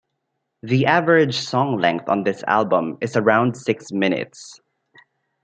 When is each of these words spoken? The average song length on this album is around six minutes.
The 0.63 0.87
average 0.87 1.37
song 1.37 1.77
length 1.77 2.09
on 2.09 2.23
this 2.23 2.43
album 2.47 2.97
is 3.01 3.15
around 3.15 3.55
six 3.55 3.91
minutes. 3.91 4.59